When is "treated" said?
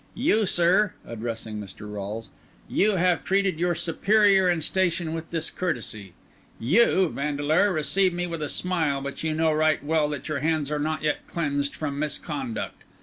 3.23-3.59